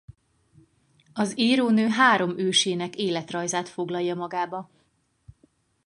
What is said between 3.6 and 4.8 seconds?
foglalja magába.